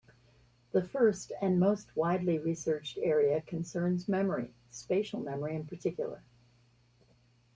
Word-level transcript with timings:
The 0.71 0.81
first 0.81 1.31
and 1.43 1.59
most 1.59 1.95
widely 1.95 2.39
researched 2.39 2.97
area 3.03 3.39
concerns 3.41 4.07
memory, 4.07 4.55
spatial 4.71 5.19
memory 5.19 5.55
in 5.55 5.67
particular. 5.67 6.23